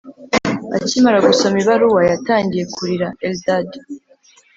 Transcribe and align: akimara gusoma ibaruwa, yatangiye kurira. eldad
akimara 0.77 1.17
gusoma 1.27 1.57
ibaruwa, 1.63 2.01
yatangiye 2.11 2.63
kurira. 2.73 3.07
eldad 3.27 3.69